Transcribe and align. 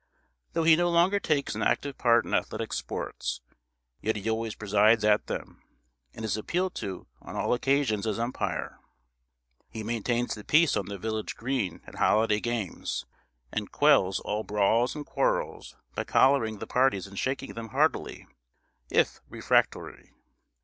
Though 0.53 0.63
he 0.63 0.75
no 0.75 0.89
longer 0.89 1.19
takes 1.19 1.53
an 1.53 1.61
active 1.61 1.95
part 1.95 2.25
in 2.25 2.33
athletic 2.33 2.73
sports, 2.73 3.41
yet 4.01 4.15
he 4.15 4.27
always 4.31 4.55
presides 4.55 5.03
at 5.03 5.27
them, 5.27 5.61
and 6.15 6.25
is 6.25 6.35
appealed 6.37 6.73
to 6.77 7.05
on 7.21 7.35
all 7.35 7.53
occasions 7.53 8.07
as 8.07 8.17
umpire. 8.17 8.79
He 9.69 9.83
maintains 9.83 10.33
the 10.33 10.43
peace 10.43 10.75
on 10.75 10.87
the 10.87 10.97
village 10.97 11.35
green 11.35 11.81
at 11.85 11.97
holiday 11.97 12.39
games, 12.39 13.05
and 13.51 13.71
quells 13.71 14.19
all 14.21 14.41
brawls 14.41 14.95
and 14.95 15.05
quarrels 15.05 15.75
by 15.93 16.03
collaring 16.05 16.57
the 16.57 16.65
parties 16.65 17.05
and 17.05 17.19
shaking 17.19 17.53
them 17.53 17.69
heartily, 17.69 18.25
if 18.89 19.21
refractory. 19.29 20.09